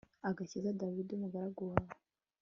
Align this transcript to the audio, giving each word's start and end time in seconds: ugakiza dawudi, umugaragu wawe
ugakiza 0.29 0.69
dawudi, 0.79 1.11
umugaragu 1.15 1.61
wawe 1.69 1.89